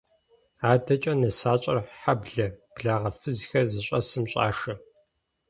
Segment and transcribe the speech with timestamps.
[0.71, 4.73] АдэкӀэ нысащӀэр хьэблэ, благъэ фызхэр зыщӀэсым щӀашэ.